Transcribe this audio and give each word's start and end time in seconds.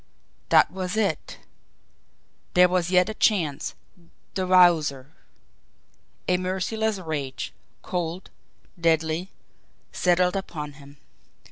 That 0.49 0.71
was 0.71 0.97
it! 0.97 1.37
There 2.55 2.67
was 2.67 2.89
yet 2.89 3.07
a 3.07 3.13
chance 3.13 3.75
the 4.33 4.47
Wowzer! 4.47 5.11
A 6.27 6.37
merciless 6.37 6.97
rage, 6.97 7.53
cold, 7.83 8.31
deadly, 8.79 9.29
settled 9.91 10.35
upon 10.35 10.71
him. 10.73 10.97